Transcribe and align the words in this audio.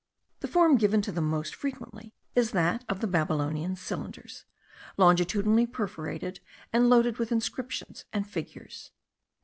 The 0.39 0.47
form 0.47 0.77
given 0.77 1.03
to 1.03 1.11
them 1.11 1.29
most 1.29 1.53
frequently 1.53 2.15
is 2.33 2.53
that 2.53 2.83
of 2.89 3.01
the 3.01 3.07
Babylonian 3.07 3.75
cylinders,* 3.75 4.45
longitudinally 4.97 5.67
perforated, 5.67 6.39
and 6.73 6.89
loaded 6.89 7.19
with 7.19 7.31
inscriptions 7.31 8.05
and 8.11 8.27
figures. 8.27 8.89